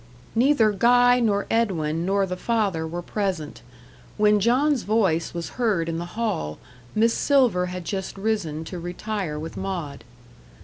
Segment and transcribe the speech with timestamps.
[0.33, 3.61] Neither Guy nor Edwin, nor the father were present.
[4.17, 6.57] When John's voice was heard in the hall,
[6.95, 10.03] Miss Silver had just risen to retire with Maud.